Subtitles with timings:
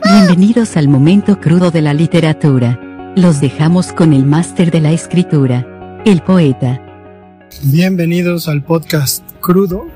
[0.00, 2.80] Bienvenidos al momento crudo de la literatura.
[3.14, 6.80] Los dejamos con el máster de la escritura, el poeta.
[7.64, 9.86] Bienvenidos al podcast crudo.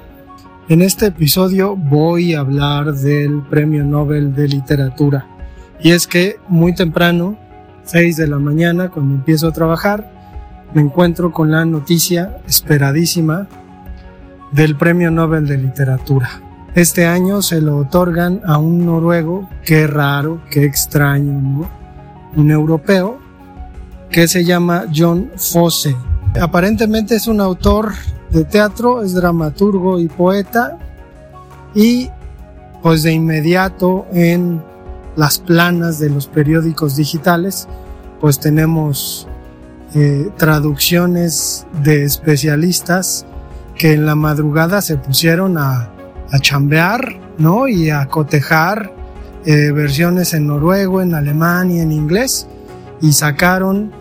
[0.68, 5.26] En este episodio voy a hablar del Premio Nobel de Literatura.
[5.80, 7.38] Y es que muy temprano,
[7.84, 10.12] 6 de la mañana, cuando empiezo a trabajar,
[10.74, 13.48] me encuentro con la noticia esperadísima
[14.52, 16.42] del Premio Nobel de Literatura.
[16.76, 21.66] Este año se lo otorgan a un noruego, qué raro, qué extraño.
[22.36, 23.18] Un europeo
[24.10, 25.96] que se llama John Fosse.
[26.38, 27.94] Aparentemente es un autor
[28.28, 30.76] de teatro, es dramaturgo y poeta
[31.74, 32.10] y
[32.82, 34.62] pues de inmediato en
[35.16, 37.68] las planas de los periódicos digitales
[38.20, 39.26] pues tenemos
[39.94, 43.24] eh, traducciones de especialistas
[43.76, 45.95] que en la madrugada se pusieron a
[46.30, 47.68] a chambear, ¿no?
[47.68, 48.92] Y a cotejar
[49.44, 52.46] eh, versiones en noruego, en alemán y en inglés.
[53.00, 53.92] Y sacaron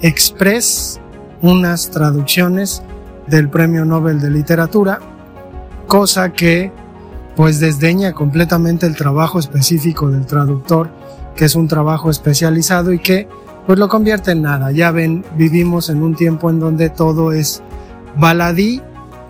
[0.00, 1.00] express
[1.40, 2.82] unas traducciones
[3.26, 5.00] del Premio Nobel de Literatura,
[5.86, 6.72] cosa que
[7.36, 10.90] pues desdeña completamente el trabajo específico del traductor,
[11.34, 13.28] que es un trabajo especializado y que
[13.66, 14.70] pues lo convierte en nada.
[14.70, 17.62] Ya ven, vivimos en un tiempo en donde todo es
[18.16, 18.82] baladí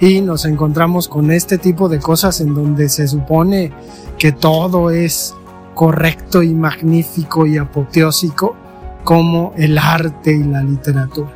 [0.03, 3.71] y nos encontramos con este tipo de cosas en donde se supone
[4.19, 5.33] que todo es
[5.77, 8.57] correcto y magnífico y apoteósico
[9.05, 11.31] como el arte y la literatura.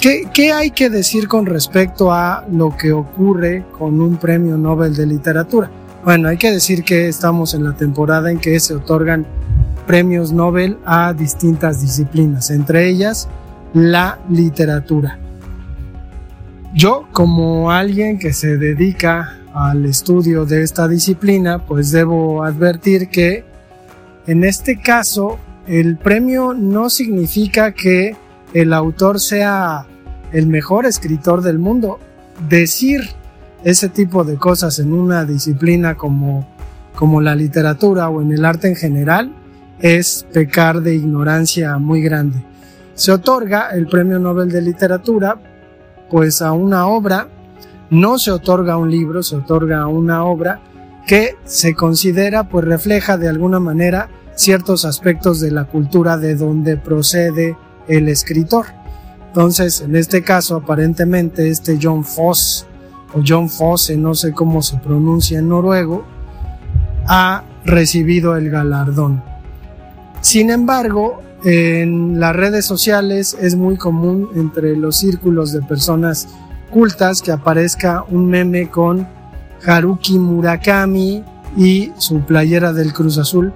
[0.00, 4.96] ¿Qué, ¿Qué, hay que decir con respecto a lo que ocurre con un premio Nobel
[4.96, 5.70] de literatura?
[6.04, 9.24] Bueno, hay que decir que estamos en la temporada en que se otorgan
[9.86, 13.28] premios Nobel a distintas disciplinas, entre ellas
[13.74, 15.20] la literatura.
[16.74, 23.44] Yo, como alguien que se dedica al estudio de esta disciplina, pues debo advertir que
[24.26, 28.16] en este caso el premio no significa que
[28.52, 29.86] el autor sea
[30.32, 31.98] el mejor escritor del mundo.
[32.48, 33.00] Decir
[33.64, 36.46] ese tipo de cosas en una disciplina como,
[36.94, 39.32] como la literatura o en el arte en general
[39.80, 42.44] es pecar de ignorancia muy grande.
[42.94, 45.38] Se otorga el Premio Nobel de Literatura
[46.10, 47.28] pues a una obra,
[47.90, 50.60] no se otorga un libro, se otorga una obra
[51.06, 56.76] que se considera pues refleja de alguna manera ciertos aspectos de la cultura de donde
[56.76, 57.56] procede
[57.88, 58.66] el escritor.
[59.28, 62.66] Entonces, en este caso, aparentemente este John Foss
[63.14, 66.04] o John Fosse, no sé cómo se pronuncia en noruego,
[67.06, 69.22] ha recibido el galardón.
[70.20, 76.28] Sin embargo, en las redes sociales es muy común entre los círculos de personas
[76.70, 79.06] cultas que aparezca un meme con
[79.66, 81.24] Haruki Murakami
[81.56, 83.52] y su playera del Cruz Azul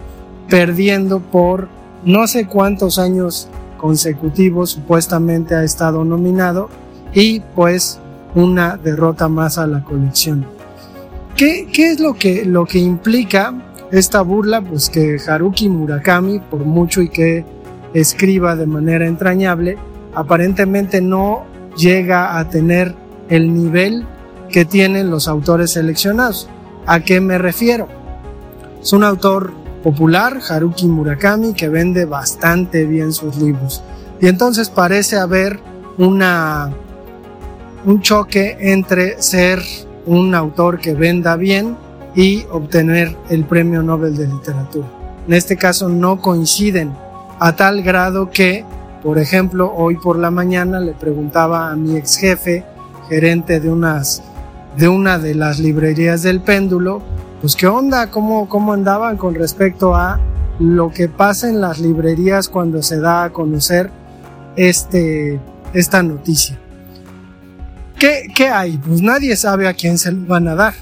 [0.49, 1.69] perdiendo por
[2.05, 3.49] no sé cuántos años
[3.79, 6.69] consecutivos supuestamente ha estado nominado
[7.13, 7.99] y pues
[8.35, 10.47] una derrota más a la colección.
[11.37, 13.55] ¿Qué, qué es lo que, lo que implica
[13.91, 14.63] esta burla?
[14.63, 17.45] Pues que Haruki Murakami, por mucho y que
[17.95, 19.79] escriba de manera entrañable,
[20.15, 21.45] aparentemente no
[21.77, 22.95] llega a tener
[23.29, 24.07] el nivel
[24.51, 26.49] que tienen los autores seleccionados.
[26.87, 27.89] ¿A qué me refiero?
[28.81, 33.83] Es un autor popular, Haruki Murakami, que vende bastante bien sus libros.
[34.21, 35.61] Y entonces parece haber
[35.99, 36.71] una,
[37.85, 39.63] un choque entre ser
[40.07, 41.77] un autor que venda bien
[42.15, 44.87] y obtener el premio Nobel de Literatura.
[45.27, 46.93] En este caso no coinciden
[47.43, 48.65] a tal grado que,
[49.03, 52.65] por ejemplo, hoy por la mañana le preguntaba a mi ex jefe,
[53.09, 54.23] gerente de unas
[54.77, 57.03] de una de las librerías del péndulo,
[57.41, 60.21] pues qué onda, cómo, cómo andaban con respecto a
[60.61, 63.91] lo que pasa en las librerías cuando se da a conocer
[64.55, 65.41] este,
[65.73, 66.57] esta noticia.
[67.99, 68.79] ¿Qué, ¿Qué hay?
[68.79, 70.75] Pues nadie sabe a quién se lo van a dar.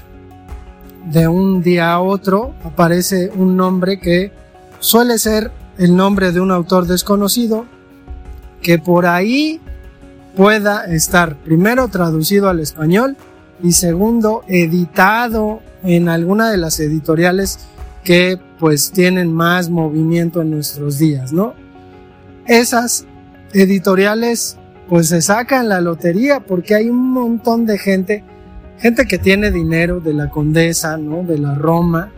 [1.05, 4.31] De un día a otro aparece un nombre que
[4.79, 7.65] suele ser el nombre de un autor desconocido
[8.61, 9.59] que por ahí
[10.35, 13.17] pueda estar primero traducido al español
[13.63, 17.57] y segundo editado en alguna de las editoriales
[18.03, 21.55] que pues tienen más movimiento en nuestros días, ¿no?
[22.45, 23.07] Esas
[23.51, 24.57] editoriales
[24.87, 28.23] pues se sacan la lotería porque hay un montón de gente,
[28.77, 31.23] gente que tiene dinero de la Condesa, ¿no?
[31.23, 32.11] De la Roma,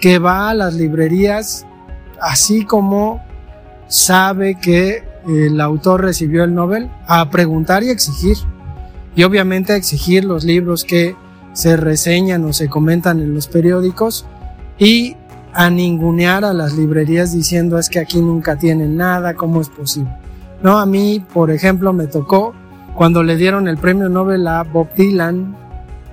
[0.00, 1.64] que va a las librerías
[2.20, 3.22] así como
[3.88, 8.36] sabe que el autor recibió el Nobel, a preguntar y exigir.
[9.14, 11.16] Y obviamente a exigir los libros que
[11.52, 14.26] se reseñan o se comentan en los periódicos
[14.78, 15.16] y
[15.54, 20.10] a ningunear a las librerías diciendo es que aquí nunca tienen nada, ¿cómo es posible?
[20.62, 22.52] No, a mí, por ejemplo, me tocó
[22.94, 25.56] cuando le dieron el premio Nobel a Bob Dylan,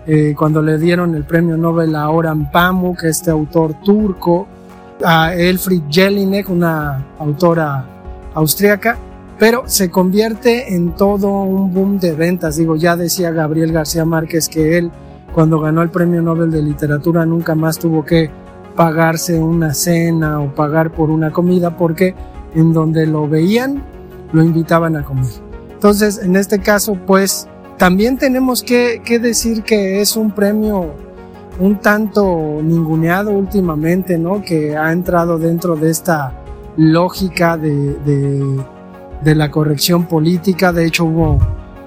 [0.06, 4.48] eh, cuando le dieron el premio Nobel a Orhan Pamuk, este autor turco,
[5.04, 7.86] a Elfried Jelinek, una autora
[8.34, 8.98] austríaca,
[9.40, 12.58] pero se convierte en todo un boom de ventas.
[12.58, 14.92] Digo, ya decía Gabriel García Márquez que él,
[15.34, 18.30] cuando ganó el premio Nobel de Literatura, nunca más tuvo que
[18.76, 22.16] pagarse una cena o pagar por una comida porque
[22.56, 23.84] en donde lo veían
[24.32, 25.32] lo invitaban a comer.
[25.72, 27.48] Entonces, en este caso, pues
[27.78, 30.94] también tenemos que, decir que es un premio
[31.60, 34.42] un tanto ninguneado últimamente, ¿no?
[34.42, 36.34] Que ha entrado dentro de esta
[36.78, 38.64] lógica de,
[39.24, 40.74] la corrección política.
[40.74, 41.40] De hecho, hubo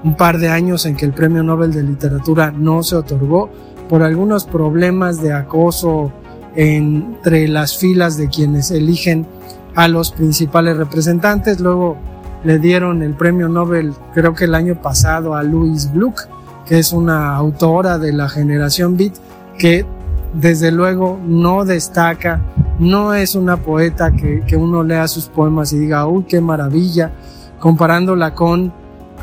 [0.04, 3.50] un par de años en que el Premio Nobel de Literatura no se otorgó
[3.88, 6.12] por algunos problemas de acoso
[6.54, 9.26] entre las filas de quienes eligen
[9.74, 11.60] a los principales representantes.
[11.60, 11.96] Luego
[12.44, 16.28] le dieron el premio Nobel, creo que el año pasado, a Louise Gluck,
[16.64, 19.14] que es una autora de la generación Beat,
[19.58, 19.86] que
[20.34, 22.40] desde luego no destaca,
[22.78, 27.12] no es una poeta que, que uno lea sus poemas y diga, uy, qué maravilla,
[27.58, 28.72] comparándola con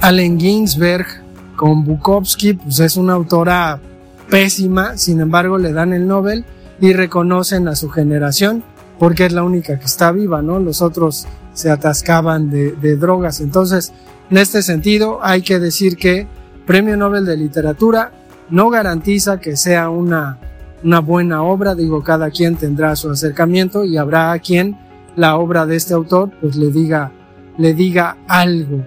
[0.01, 1.05] Allen Ginsberg,
[1.55, 3.79] con Bukowski, pues es una autora
[4.29, 6.45] pésima, sin embargo le dan el Nobel
[6.79, 8.63] y reconocen a su generación
[8.99, 10.59] porque es la única que está viva, ¿no?
[10.59, 13.41] Los otros se atascaban de, drogas.
[13.41, 13.91] Entonces,
[14.29, 16.27] en este sentido, hay que decir que
[16.65, 18.11] Premio Nobel de Literatura
[18.49, 20.39] no garantiza que sea una,
[20.83, 24.77] una buena obra, digo, cada quien tendrá su acercamiento y habrá a quien
[25.15, 27.11] la obra de este autor pues le diga,
[27.57, 28.85] le diga algo.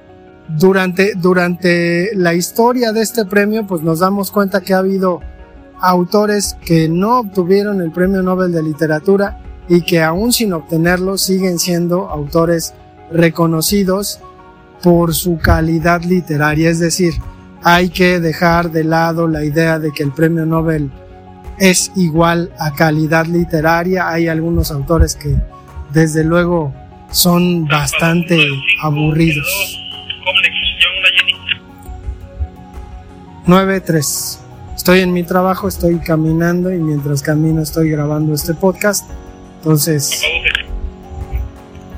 [0.49, 5.21] Durante, durante la historia de este premio pues nos damos cuenta que ha habido
[5.81, 11.59] autores que no obtuvieron el Premio Nobel de Literatura y que aún sin obtenerlo siguen
[11.59, 12.75] siendo autores
[13.11, 14.21] reconocidos
[14.83, 16.71] por su calidad literaria.
[16.71, 17.15] Es decir,
[17.63, 20.91] hay que dejar de lado la idea de que el premio Nobel
[21.59, 24.09] es igual a calidad literaria.
[24.09, 25.37] Hay algunos autores que
[25.93, 26.73] desde luego
[27.11, 28.39] son bastante
[28.83, 29.47] aburridos.
[33.47, 34.39] 9-3.
[34.75, 39.09] Estoy en mi trabajo, estoy caminando y mientras camino estoy grabando este podcast.
[39.59, 40.23] Entonces,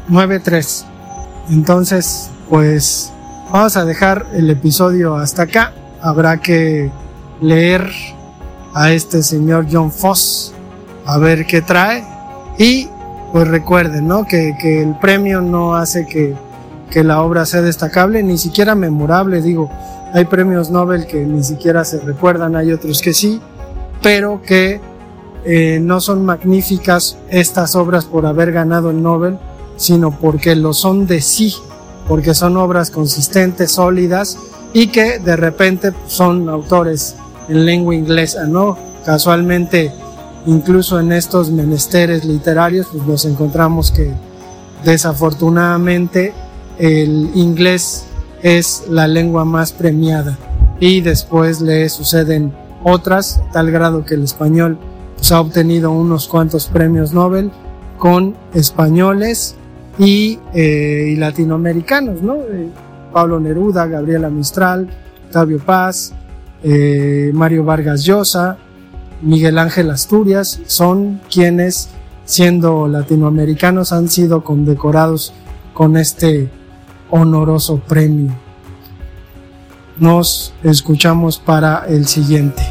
[0.08, 0.84] 9-3.
[1.50, 3.12] Entonces, pues
[3.50, 5.72] vamos a dejar el episodio hasta acá.
[6.00, 6.90] Habrá que
[7.40, 7.90] leer
[8.74, 10.54] a este señor John Foss
[11.06, 12.04] a ver qué trae.
[12.58, 12.88] Y
[13.32, 14.24] pues recuerden, ¿no?
[14.24, 16.34] Que, que el premio no hace que,
[16.90, 19.42] que la obra sea destacable, ni siquiera memorable.
[19.42, 19.70] Digo,
[20.12, 23.40] hay premios Nobel que ni siquiera se recuerdan, hay otros que sí,
[24.02, 24.80] pero que
[25.44, 29.38] eh, no son magníficas estas obras por haber ganado el Nobel,
[29.76, 31.54] sino porque lo son de sí,
[32.08, 34.38] porque son obras consistentes, sólidas
[34.72, 37.16] y que de repente son autores
[37.48, 38.76] en lengua inglesa, ¿no?
[39.04, 39.92] Casualmente,
[40.46, 44.12] incluso en estos menesteres literarios, pues nos encontramos que
[44.84, 46.32] desafortunadamente
[46.78, 48.04] el inglés
[48.42, 50.38] es la lengua más premiada
[50.80, 52.52] y después le suceden
[52.84, 54.78] otras, tal grado que el español
[55.16, 57.50] pues, ha obtenido unos cuantos premios Nobel
[57.98, 59.56] con españoles
[59.98, 62.36] y, eh, latinoamericanos, ¿no?
[62.36, 62.68] Eh,
[63.12, 64.88] Pablo Neruda, Gabriela Mistral,
[65.26, 66.12] Octavio Paz,
[66.62, 68.58] eh, Mario Vargas Llosa,
[69.22, 71.88] Miguel Ángel Asturias, son quienes,
[72.24, 75.32] siendo latinoamericanos, han sido condecorados
[75.74, 76.48] con este
[77.10, 78.32] honoroso premio.
[79.98, 82.62] Nos escuchamos para el siguiente.